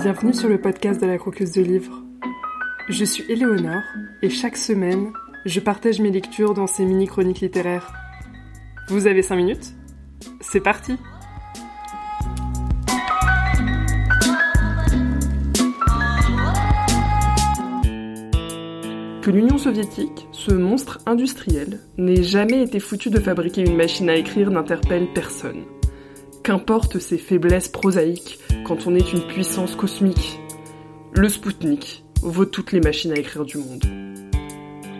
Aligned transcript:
Bienvenue 0.00 0.32
sur 0.32 0.48
le 0.48 0.60
podcast 0.60 1.00
de 1.00 1.06
la 1.06 1.18
croqueuse 1.18 1.50
de 1.50 1.62
livres. 1.62 2.04
Je 2.88 3.04
suis 3.04 3.24
Éléonore 3.28 3.82
et 4.22 4.30
chaque 4.30 4.56
semaine, 4.56 5.12
je 5.44 5.58
partage 5.58 6.00
mes 6.00 6.12
lectures 6.12 6.54
dans 6.54 6.68
ces 6.68 6.84
mini-chroniques 6.84 7.40
littéraires. 7.40 7.92
Vous 8.90 9.08
avez 9.08 9.22
5 9.22 9.34
minutes? 9.34 9.74
C'est 10.40 10.60
parti 10.60 10.96
Que 19.20 19.32
l'Union 19.32 19.58
soviétique, 19.58 20.28
ce 20.30 20.52
monstre 20.52 21.00
industriel, 21.06 21.80
n'ait 21.96 22.22
jamais 22.22 22.62
été 22.62 22.78
foutu 22.78 23.10
de 23.10 23.18
fabriquer 23.18 23.62
une 23.62 23.76
machine 23.76 24.08
à 24.08 24.14
écrire 24.14 24.52
n'interpelle 24.52 25.08
personne. 25.12 25.64
Qu'importe 26.48 26.98
ses 26.98 27.18
faiblesses 27.18 27.68
prosaïques 27.68 28.38
quand 28.64 28.86
on 28.86 28.94
est 28.94 29.12
une 29.12 29.20
puissance 29.26 29.76
cosmique. 29.76 30.40
Le 31.12 31.28
Spoutnik 31.28 32.06
vaut 32.22 32.46
toutes 32.46 32.72
les 32.72 32.80
machines 32.80 33.12
à 33.12 33.16
écrire 33.16 33.44
du 33.44 33.58
monde. 33.58 33.84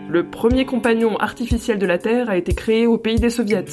Le 0.07 0.29
premier 0.29 0.67
compagnon 0.67 1.17
artificiel 1.17 1.79
de 1.79 1.87
la 1.87 1.97
Terre 1.97 2.29
a 2.29 2.37
été 2.37 2.53
créé 2.53 2.85
au 2.85 2.99
pays 2.99 3.19
des 3.19 3.31
soviets. 3.31 3.65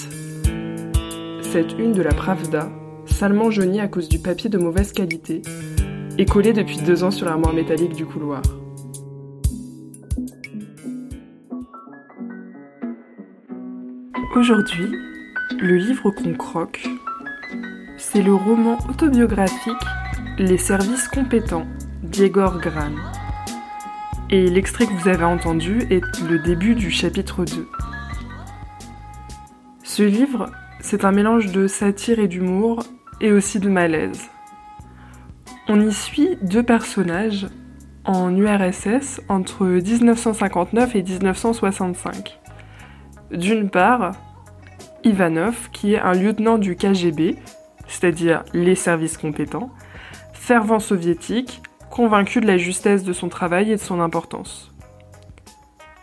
Cette 1.43 1.79
une 1.79 1.93
de 1.93 2.01
la 2.01 2.15
Pravda, 2.15 2.71
salement 3.05 3.51
jaunie 3.51 3.81
à 3.81 3.89
cause 3.89 4.09
du 4.09 4.21
papier 4.21 4.49
de 4.49 4.57
mauvaise 4.57 4.93
qualité, 4.93 5.43
est 6.17 6.25
collée 6.25 6.55
depuis 6.55 6.79
deux 6.79 7.05
ans 7.05 7.11
sur 7.11 7.27
l'armoire 7.27 7.53
métallique 7.53 7.93
du 7.93 8.07
couloir. 8.07 8.41
Aujourd'hui, 14.35 14.93
le 15.61 15.77
livre 15.77 16.11
qu'on 16.11 16.33
croque, 16.33 16.89
c'est 18.13 18.23
le 18.23 18.35
roman 18.35 18.79
autobiographique 18.89 19.85
Les 20.39 20.59
services 20.59 21.09
compétents 21.09 21.67
d'Igor 22.05 22.59
Gran. 22.61 22.93
Et 24.31 24.49
l'extrait 24.49 24.87
que 24.87 24.93
vous 24.93 25.09
avez 25.09 25.25
entendu 25.25 25.81
est 25.91 26.03
le 26.23 26.39
début 26.39 26.77
du 26.77 26.91
chapitre 26.91 27.45
2. 27.45 27.69
Ce 29.83 30.05
livre, 30.05 30.53
c'est 30.81 31.05
un 31.05 31.11
mélange 31.11 31.51
de 31.51 31.67
satire 31.67 32.21
et 32.21 32.29
d'humour, 32.29 32.85
et 33.21 33.33
aussi 33.33 33.59
de 33.59 33.69
malaise. 33.69 34.31
On 35.67 35.81
y 35.81 35.93
suit 35.93 36.39
deux 36.43 36.63
personnages 36.63 37.49
en 38.05 38.35
URSS 38.37 39.21
entre 39.29 39.67
1959 39.67 40.95
et 40.95 41.03
1965. 41.03 42.39
D'une 43.33 43.69
part, 43.69 44.13
Ivanov, 45.03 45.71
qui 45.73 45.95
est 45.95 46.01
un 46.01 46.13
lieutenant 46.13 46.59
du 46.59 46.77
KGB, 46.77 47.37
c'est-à-dire 47.89 48.45
les 48.53 48.75
services 48.75 49.17
compétents, 49.17 49.71
fervent 50.33 50.79
soviétique, 50.79 51.63
convaincu 51.91 52.41
de 52.41 52.47
la 52.47 52.59
justesse 52.59 53.05
de 53.05 53.13
son 53.13 53.29
travail 53.29 53.73
et 53.73 53.77
de 53.77 53.81
son 53.81 54.01
importance. 54.01 54.73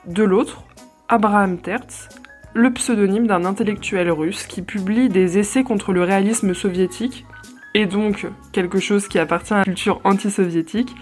De 0.05 0.23
l'autre, 0.23 0.63
Abraham 1.07 1.57
Tertz, 1.57 2.09
le 2.53 2.71
pseudonyme 2.73 3.27
d'un 3.27 3.45
intellectuel 3.45 4.11
russe 4.11 4.45
qui 4.45 4.61
publie 4.61 5.09
des 5.09 5.37
essais 5.37 5.63
contre 5.63 5.93
le 5.93 6.03
réalisme 6.03 6.53
soviétique, 6.53 7.25
et 7.73 7.85
donc 7.85 8.27
quelque 8.51 8.79
chose 8.79 9.07
qui 9.07 9.17
appartient 9.17 9.53
à 9.53 9.59
la 9.59 9.63
culture 9.63 10.01
anti-soviétique, 10.03 10.95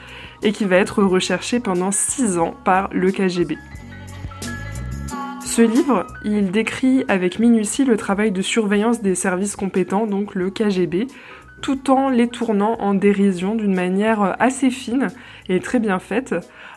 et 0.43 0.51
qui 0.51 0.65
va 0.65 0.77
être 0.77 1.03
recherché 1.03 1.59
pendant 1.59 1.91
six 1.91 2.37
ans 2.37 2.55
par 2.63 2.89
le 2.93 3.11
KGB. 3.11 3.57
Ce 5.51 5.61
livre, 5.61 6.07
il 6.23 6.49
décrit 6.49 7.03
avec 7.09 7.37
minutie 7.37 7.83
le 7.83 7.97
travail 7.97 8.31
de 8.31 8.41
surveillance 8.41 9.01
des 9.01 9.15
services 9.15 9.57
compétents, 9.57 10.07
donc 10.07 10.33
le 10.33 10.49
KGB, 10.49 11.07
tout 11.61 11.91
en 11.91 12.07
les 12.07 12.29
tournant 12.29 12.79
en 12.79 12.93
dérision 12.93 13.55
d'une 13.55 13.75
manière 13.75 14.37
assez 14.39 14.69
fine 14.69 15.07
et 15.49 15.59
très 15.59 15.79
bien 15.79 15.99
faite, 15.99 16.33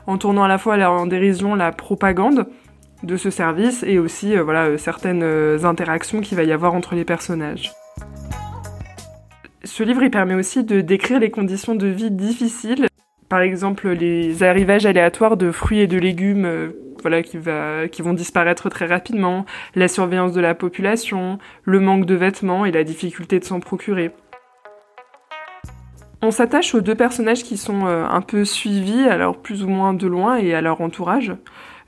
en 0.08 0.18
tournant 0.18 0.42
à 0.42 0.48
la 0.48 0.58
fois 0.58 0.76
en 0.90 1.06
dérision 1.06 1.54
la 1.54 1.70
propagande 1.70 2.48
de 3.04 3.16
ce 3.16 3.30
service 3.30 3.84
et 3.84 4.00
aussi 4.00 4.36
euh, 4.36 4.42
voilà, 4.42 4.64
euh, 4.64 4.76
certaines 4.76 5.22
euh, 5.22 5.62
interactions 5.62 6.20
qu'il 6.20 6.36
va 6.36 6.42
y 6.42 6.50
avoir 6.50 6.74
entre 6.74 6.96
les 6.96 7.04
personnages. 7.04 7.70
Ce 9.62 9.84
livre 9.84 10.02
il 10.02 10.10
permet 10.10 10.34
aussi 10.34 10.64
de 10.64 10.80
décrire 10.80 11.20
les 11.20 11.30
conditions 11.30 11.76
de 11.76 11.86
vie 11.86 12.10
difficiles, 12.10 12.88
par 13.28 13.40
exemple 13.40 13.90
les 13.90 14.42
arrivages 14.42 14.84
aléatoires 14.84 15.36
de 15.36 15.52
fruits 15.52 15.78
et 15.78 15.86
de 15.86 15.96
légumes 15.96 16.72
voilà, 17.04 17.22
qui, 17.22 18.02
vont 18.02 18.14
disparaître 18.14 18.70
très 18.70 18.86
rapidement, 18.86 19.44
la 19.74 19.88
surveillance 19.88 20.32
de 20.32 20.40
la 20.40 20.54
population, 20.54 21.38
le 21.64 21.78
manque 21.78 22.06
de 22.06 22.14
vêtements 22.14 22.64
et 22.64 22.72
la 22.72 22.82
difficulté 22.82 23.38
de 23.38 23.44
s'en 23.44 23.60
procurer. 23.60 24.10
On 26.22 26.30
s'attache 26.30 26.74
aux 26.74 26.80
deux 26.80 26.94
personnages 26.94 27.44
qui 27.44 27.58
sont 27.58 27.86
euh, 27.86 28.06
un 28.06 28.22
peu 28.22 28.46
suivis, 28.46 29.02
alors 29.02 29.36
plus 29.36 29.62
ou 29.64 29.68
moins 29.68 29.92
de 29.92 30.06
loin, 30.06 30.38
et 30.38 30.54
à 30.54 30.62
leur 30.62 30.80
entourage. 30.80 31.34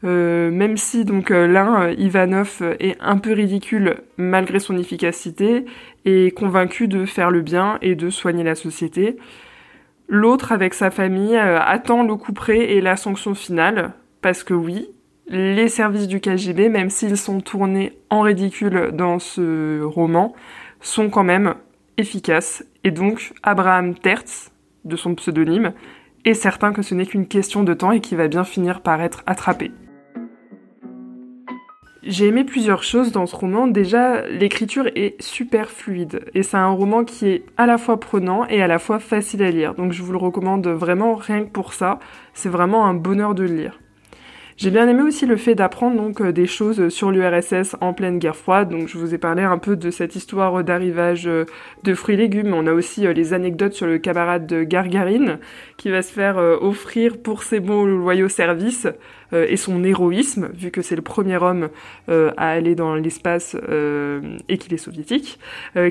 Euh, 0.05 0.51
même 0.51 0.77
si 0.77 1.07
donc 1.07 1.31
euh, 1.31 1.47
l'un, 1.47 1.89
Ivanov, 1.93 2.63
est 2.79 2.99
un 3.01 3.17
peu 3.17 3.33
ridicule 3.33 4.03
malgré 4.19 4.59
son 4.59 4.77
efficacité, 4.77 5.65
et 6.05 6.31
convaincu 6.33 6.89
de 6.89 7.07
faire 7.07 7.31
le 7.31 7.41
bien 7.41 7.79
et 7.81 7.95
de 7.95 8.11
soigner 8.11 8.45
la 8.45 8.55
société. 8.55 9.17
L'autre, 10.09 10.53
avec 10.53 10.75
sa 10.75 10.91
famille, 10.91 11.39
attend 11.39 12.03
le 12.03 12.17
coup 12.17 12.35
près 12.35 12.75
et 12.75 12.83
la 12.83 12.97
sanction 12.97 13.35
finale, 13.35 13.95
parce 14.21 14.45
que 14.45 14.53
oui, 14.53 14.91
les 15.29 15.69
services 15.69 16.07
du 16.07 16.21
KGB, 16.21 16.69
même 16.69 16.91
s'ils 16.91 17.17
sont 17.17 17.41
tournés 17.41 17.99
en 18.11 18.21
ridicule 18.21 18.91
dans 18.93 19.19
ce 19.19 19.83
roman, 19.83 20.35
sont 20.81 21.11
quand 21.11 21.25
même 21.25 21.55
efficaces. 21.97 22.65
Et 22.85 22.91
donc, 22.91 23.33
Abraham 23.43 23.95
Tertz, 23.95 24.53
de 24.85 24.97
son 24.97 25.15
pseudonyme, 25.15 25.73
est 26.25 26.35
certain 26.35 26.73
que 26.73 26.83
ce 26.83 26.95
n'est 26.95 27.07
qu'une 27.07 27.27
question 27.27 27.65
de 27.65 27.75
temps 27.75 27.93
et 27.93 28.01
qu'il 28.01 28.19
va 28.19 28.29
bien 28.29 28.45
finir 28.45 28.81
par 28.81 29.01
être 29.01 29.23
attrapé. 29.27 29.73
J'ai 32.03 32.27
aimé 32.27 32.45
plusieurs 32.45 32.85
choses 32.85 33.11
dans 33.11 33.27
ce 33.27 33.35
roman. 33.35 33.67
Déjà, 33.67 34.29
l'écriture 34.29 34.87
est 34.95 35.21
super 35.21 35.71
fluide 35.71 36.21
et 36.35 36.45
c'est 36.45 36.57
un 36.57 36.71
roman 36.71 37.03
qui 37.05 37.27
est 37.27 37.45
à 37.57 37.67
la 37.67 37.79
fois 37.79 37.99
prenant 37.99 38.47
et 38.47 38.63
à 38.63 38.69
la 38.69 38.79
fois 38.79 39.01
facile 39.01 39.43
à 39.43 39.51
lire. 39.51 39.75
Donc 39.75 39.91
je 39.91 40.05
vous 40.05 40.13
le 40.13 40.19
recommande 40.19 40.69
vraiment 40.69 41.17
rien 41.17 41.43
que 41.43 41.51
pour 41.51 41.75
ça. 41.75 41.99
C'est 42.33 42.49
vraiment 42.49 42.87
un 42.87 42.95
bonheur 42.95 43.35
de 43.35 43.43
le 43.43 43.55
lire. 43.57 43.81
J'ai 44.59 44.71
bien 44.71 44.89
aimé 44.89 45.03
aussi 45.03 45.27
le 45.27 45.37
fait 45.37 45.55
d'apprendre 45.55 45.97
donc 45.97 46.23
euh, 46.23 46.33
des 46.33 46.47
choses 46.47 46.89
sur 46.89 47.11
l'URSS 47.11 47.77
en 47.83 47.93
pleine 47.93 48.19
guerre 48.19 48.37
froide. 48.37 48.71
Donc 48.71 48.89
je 48.89 48.97
vous 48.97 49.13
ai 49.13 49.19
parlé 49.19 49.43
un 49.43 49.59
peu 49.59 49.77
de 49.77 49.91
cette 49.91 50.17
histoire 50.17 50.65
d'arrivage 50.65 51.27
euh, 51.27 51.45
de 51.83 51.95
fruits 51.95 52.15
et 52.15 52.19
légumes. 52.19 52.55
On 52.55 52.67
a 52.67 52.73
aussi 52.73 53.07
euh, 53.07 53.13
les 53.13 53.35
anecdotes 53.35 53.75
sur 53.75 53.87
le 53.87 53.99
camarade 53.99 54.47
de 54.47 54.63
Gargarine 54.63 55.41
qui 55.77 55.91
va 55.91 56.01
se 56.01 56.11
faire 56.11 56.39
offrir 56.39 57.19
pour 57.19 57.43
ses 57.43 57.61
bons 57.61 57.85
loyaux 57.85 58.31
services 58.31 58.89
euh, 59.26 59.26
et 59.33 59.57
son 59.57 59.83
héroïsme, 59.85 60.49
vu 60.55 60.71
que 60.71 60.83
c'est 60.83 60.97
le 60.97 61.03
premier 61.03 61.37
homme 61.37 61.69
euh, 62.09 62.31
à 62.37 62.51
aller 62.51 62.75
dans 62.75 62.95
l'espace 62.95 63.57
euh, 63.69 64.21
et 64.49 64.59
qu'il 64.59 64.73
est 64.75 64.79
soviétique, 64.79 65.39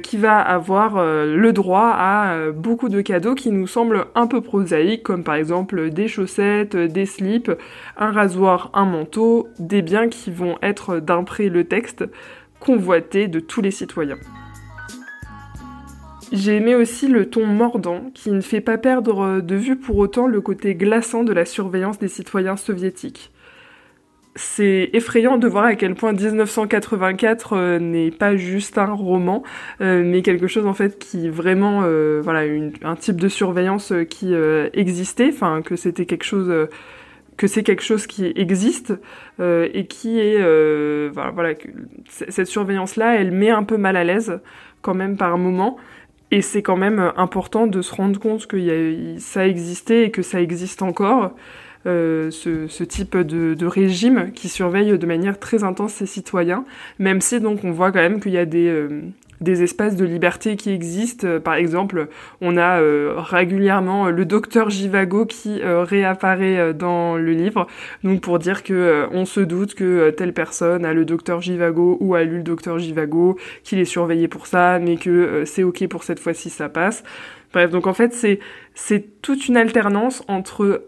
qui 0.01 0.18
va 0.18 0.40
avoir 0.40 0.96
le 1.03 1.51
droit 1.51 1.91
à 1.96 2.51
beaucoup 2.51 2.90
de 2.90 3.01
cadeaux 3.01 3.35
qui 3.35 3.51
nous 3.51 3.68
semblent 3.68 4.06
un 4.16 4.28
peu 4.28 4.41
prosaïques, 4.41 5.03
comme 5.03 5.23
par 5.23 5.35
exemple 5.35 5.90
des 5.90 6.07
chaussettes, 6.07 6.75
des 6.75 7.06
slips, 7.06 7.51
un 7.97 8.12
rasoir, 8.12 8.72
un 8.73 8.85
manteau, 8.85 9.47
des 9.59 9.81
biens 9.81 10.09
qui 10.09 10.31
vont 10.31 10.57
être 10.62 11.00
d'un 11.00 11.25
le 11.40 11.63
texte 11.63 12.06
convoité 12.59 13.28
de 13.28 13.40
tous 13.40 13.62
les 13.62 13.72
citoyens. 13.72 14.17
J'ai 16.35 16.57
aimé 16.57 16.75
aussi 16.75 17.07
le 17.07 17.29
ton 17.29 17.46
mordant, 17.46 18.12
qui 18.13 18.29
ne 18.29 18.41
fait 18.41 18.59
pas 18.59 18.78
perdre 18.78 19.40
de 19.40 19.56
vue 19.56 19.78
pour 19.78 19.96
autant 19.96 20.28
le 20.28 20.41
côté 20.41 20.75
glaçant 20.75 21.23
de 21.23 21.31
la 21.31 21.46
surveillance 21.46 21.97
des 21.97 22.09
citoyens 22.09 22.57
soviétiques. 22.57 23.31
C'est 24.35 24.90
effrayant 24.91 25.38
de 25.38 25.47
voir 25.47 25.63
à 25.63 25.75
quel 25.75 25.96
point 25.96 26.12
1984 26.12 27.53
euh, 27.53 27.79
n'est 27.79 28.12
pas 28.12 28.35
juste 28.35 28.78
un 28.78 28.91
roman, 28.91 29.44
euh, 29.79 30.03
mais 30.06 30.23
quelque 30.23 30.47
chose 30.47 30.66
en 30.66 30.73
fait 30.73 31.00
qui 31.00 31.29
vraiment, 31.29 31.84
euh, 31.85 32.20
voilà, 32.22 32.41
un 32.84 32.96
type 32.97 33.22
de 33.22 33.29
surveillance 33.29 33.93
qui 34.09 34.34
existait, 34.73 35.29
enfin 35.29 35.61
que 35.61 35.78
c'était 35.78 36.05
quelque 36.05 36.26
chose 36.26 36.67
que 37.37 37.47
c'est 37.47 37.64
quelque 37.64 37.84
chose 37.84 38.08
qui 38.08 38.34
existe 38.35 38.93
et 39.40 39.85
qui 39.87 40.20
est 40.20 40.37
voilà, 41.09 41.32
voilà 41.32 41.53
cette 42.08 42.47
surveillance 42.47 42.97
là 42.97 43.16
elle 43.16 43.32
met 43.32 43.52
un 43.52 43.64
peu 43.64 43.78
mal 43.78 43.96
à 43.96 44.03
l'aise 44.03 44.40
quand 44.82 44.93
même 44.93 45.17
par 45.17 45.37
moment 45.37 45.78
et 46.31 46.41
c'est 46.41 46.61
quand 46.61 46.77
même 46.77 47.11
important 47.17 47.67
de 47.67 47.81
se 47.81 47.93
rendre 47.93 48.19
compte 48.19 48.47
que 48.47 48.57
ça 49.19 49.47
existait 49.47 50.05
et 50.05 50.11
que 50.11 50.22
ça 50.22 50.41
existe 50.41 50.81
encore. 50.81 51.31
Euh, 51.87 52.31
ce, 52.31 52.83
type 52.83 53.16
de, 53.16 53.66
régime 53.67 54.31
qui 54.33 54.49
surveille 54.49 54.97
de 54.97 55.05
manière 55.05 55.37
très 55.37 55.63
intense 55.63 55.93
ses 55.93 56.07
citoyens, 56.07 56.66
même 56.97 57.22
si 57.22 57.39
donc 57.39 57.63
on 57.63 57.72
voit 57.72 57.91
quand 57.91 57.99
même 57.99 58.19
qu'il 58.19 58.31
y 58.31 58.39
a 58.39 58.45
des, 58.45 58.67
euh, 58.67 59.01
des 59.46 59.64
espaces 59.64 59.96
de 59.96 60.03
liberté 60.03 60.58
qui 60.58 60.72
existent. 60.72 61.26
Euh, 61.26 61.40
par 61.40 61.53
exemple, 61.53 62.09
on 62.42 62.58
a 62.58 62.82
euh, 62.82 63.14
régulièrement 63.16 64.09
le 64.09 64.26
docteur 64.26 64.70
Jivago 64.70 65.26
qui 65.26 65.62
euh, 65.62 65.84
réapparaît 65.84 66.74
dans 66.74 67.16
le 67.16 67.32
livre, 67.32 67.68
donc 68.03 68.20
pour 68.20 68.40
dire 68.40 68.64
que 68.64 69.06
on 69.12 69.24
se 69.24 69.40
doute 69.40 69.76
que 69.76 70.09
telle 70.09 70.34
personne 70.34 70.84
a 70.84 70.94
le 70.94 71.06
docteur 71.06 71.42
Jivago 71.42 71.97
ou 72.02 72.16
a 72.16 72.24
lu 72.24 72.38
le 72.38 72.44
docteur 72.44 72.80
Jivago, 72.80 73.38
qu'il 73.64 73.80
est 73.80 73.86
surveillé 73.86 74.28
pour 74.28 74.47
ça, 74.47 74.80
mais 74.80 74.97
que 74.97 75.44
c'est 75.46 75.64
ok 75.64 75.88
pour 75.88 76.03
cette 76.03 76.20
fois-ci 76.20 76.50
ça 76.50 76.68
passe. 76.68 77.03
Bref, 77.53 77.72
donc 77.72 77.88
en 77.88 77.94
fait 77.94 78.14
c'est 78.74 79.22
toute 79.22 79.47
une 79.47 79.56
alternance 79.56 80.24
entre 80.28 80.84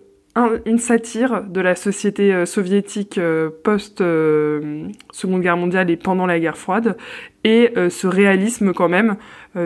une 0.65 0.77
satire 0.77 1.43
de 1.43 1.61
la 1.61 1.75
société 1.75 2.33
euh, 2.33 2.45
soviétique 2.45 3.17
euh, 3.17 3.49
post-Seconde 3.63 4.05
euh, 4.05 5.39
Guerre 5.39 5.57
mondiale 5.57 5.89
et 5.89 5.97
pendant 5.97 6.25
la 6.25 6.39
guerre 6.39 6.57
froide, 6.57 6.97
et 7.43 7.71
ce 7.89 8.07
réalisme 8.07 8.73
quand 8.73 8.89
même 8.89 9.15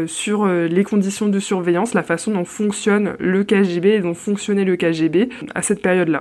sur 0.05 0.45
les 0.45 0.83
conditions 0.83 1.29
de 1.29 1.39
surveillance, 1.39 1.95
la 1.95 2.03
façon 2.03 2.31
dont 2.31 2.45
fonctionne 2.45 3.15
le 3.19 3.43
KGB 3.43 3.95
et 3.95 3.99
dont 4.01 4.13
fonctionnait 4.13 4.65
le 4.65 4.75
KGB 4.75 5.29
à 5.55 5.63
cette 5.63 5.81
période-là. 5.81 6.19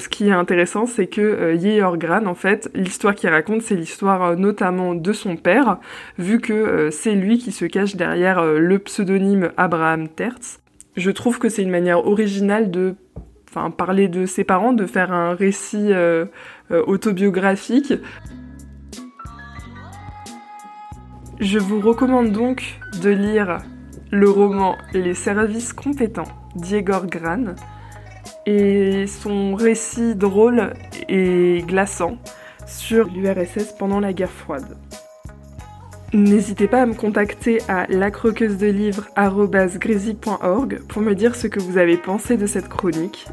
Ce 0.00 0.08
qui 0.08 0.26
est 0.26 0.32
intéressant, 0.32 0.86
c'est 0.86 1.06
que 1.06 1.20
euh, 1.20 1.96
Gran, 1.96 2.26
en 2.26 2.34
fait, 2.34 2.68
l'histoire 2.74 3.14
qu'il 3.14 3.30
raconte, 3.30 3.62
c'est 3.62 3.76
l'histoire 3.76 4.36
notamment 4.36 4.96
de 4.96 5.12
son 5.12 5.36
père, 5.36 5.78
vu 6.18 6.40
que 6.40 6.88
c'est 6.90 7.14
lui 7.14 7.38
qui 7.38 7.52
se 7.52 7.66
cache 7.66 7.94
derrière 7.94 8.42
le 8.44 8.78
pseudonyme 8.80 9.52
Abraham 9.56 10.08
Tertz, 10.08 10.61
je 10.96 11.10
trouve 11.10 11.38
que 11.38 11.48
c'est 11.48 11.62
une 11.62 11.70
manière 11.70 12.06
originale 12.06 12.70
de 12.70 12.96
parler 13.76 14.08
de 14.08 14.26
ses 14.26 14.44
parents, 14.44 14.72
de 14.72 14.86
faire 14.86 15.12
un 15.12 15.34
récit 15.34 15.92
euh, 15.92 16.26
euh, 16.70 16.82
autobiographique. 16.86 17.92
Je 21.40 21.58
vous 21.58 21.80
recommande 21.80 22.32
donc 22.32 22.78
de 23.02 23.10
lire 23.10 23.58
le 24.10 24.30
roman 24.30 24.76
Les 24.92 25.14
services 25.14 25.72
compétents 25.72 26.28
d'Iegor 26.54 27.06
Gran 27.06 27.54
et 28.46 29.06
son 29.06 29.54
récit 29.54 30.14
drôle 30.14 30.72
et 31.08 31.64
glaçant 31.66 32.18
sur 32.66 33.08
l'URSS 33.08 33.74
pendant 33.78 34.00
la 34.00 34.12
guerre 34.12 34.30
froide. 34.30 34.76
N'hésitez 36.14 36.68
pas 36.68 36.82
à 36.82 36.86
me 36.86 36.92
contacter 36.92 37.62
à 37.68 37.86
lacroqueusedelivre.org 37.86 40.82
pour 40.86 41.00
me 41.00 41.14
dire 41.14 41.34
ce 41.34 41.46
que 41.46 41.58
vous 41.58 41.78
avez 41.78 41.96
pensé 41.96 42.36
de 42.36 42.46
cette 42.46 42.68
chronique. 42.68 43.26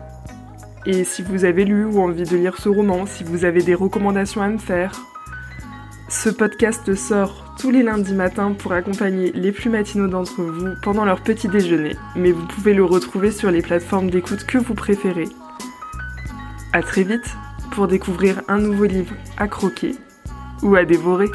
Et 0.86 1.04
si 1.04 1.22
vous 1.22 1.44
avez 1.44 1.66
lu 1.66 1.84
ou 1.84 2.00
envie 2.00 2.24
de 2.24 2.38
lire 2.38 2.56
ce 2.58 2.70
roman, 2.70 3.06
si 3.06 3.26
vous 3.26 3.44
avez 3.44 3.62
des 3.62 3.76
recommandations 3.76 4.42
à 4.42 4.48
me 4.48 4.58
faire. 4.58 4.94
Ce 6.08 6.30
podcast 6.30 6.96
sort 6.96 7.54
tous 7.60 7.70
les 7.70 7.84
lundis 7.84 8.14
matins 8.14 8.54
pour 8.54 8.72
accompagner 8.72 9.34
les 9.34 9.52
plus 9.52 9.70
matinaux 9.70 10.08
d'entre 10.08 10.42
vous 10.42 10.70
pendant 10.82 11.04
leur 11.04 11.22
petit 11.22 11.50
déjeuner, 11.50 11.98
mais 12.16 12.32
vous 12.32 12.48
pouvez 12.48 12.74
le 12.74 12.86
retrouver 12.86 13.32
sur 13.32 13.52
les 13.52 13.62
plateformes 13.62 14.10
d'écoute 14.10 14.46
que 14.46 14.58
vous 14.58 14.74
préférez. 14.74 15.28
A 16.72 16.82
très 16.82 17.04
vite 17.04 17.36
pour 17.72 17.90
découvrir 17.90 18.42
un 18.48 18.60
nouveau 18.60 18.86
livre 18.86 19.16
à 19.38 19.50
croquer 19.50 19.96
ou 20.64 20.76
à 20.76 20.86
dévorer. 20.86 21.28